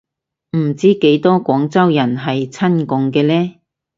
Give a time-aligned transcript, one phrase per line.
[0.57, 3.53] 唔知幾多廣州人係親共嘅呢